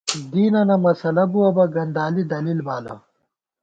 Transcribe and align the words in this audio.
دینَنہ 0.31 0.75
مسَلہ 0.83 1.25
بُوَہ 1.31 1.49
بہ 1.55 1.65
گندالی 1.73 2.23
دلیل 2.31 2.59
بالہ 2.65 2.95